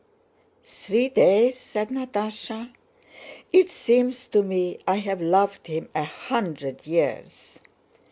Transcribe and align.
"Three 0.63 1.09
days?" 1.09 1.59
said 1.59 1.89
Natásha. 1.89 2.73
"It 3.53 3.69
seems 3.69 4.25
to 4.29 4.41
me 4.41 4.79
I've 4.87 5.21
loved 5.21 5.67
him 5.67 5.89
a 5.93 6.05
hundred 6.05 6.87
years. 6.87 7.59